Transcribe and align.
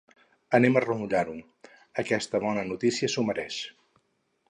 Anem 0.59 0.79
a 0.79 0.83
remullar-ho: 0.85 1.35
aquesta 2.05 2.43
bona 2.49 2.67
notícia 2.73 3.15
s'ho 3.17 3.29
mereix. 3.33 3.65